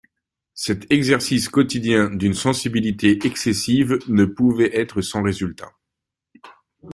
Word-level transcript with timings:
Cet 0.55 0.91
exercice 0.91 1.47
quotidien 1.47 2.09
d'une 2.09 2.33
sensibilité 2.33 3.23
excessive 3.27 3.99
ne 4.07 4.25
pouvait 4.25 4.75
être 4.75 5.03
sans 5.03 5.21
résultats. 5.21 5.73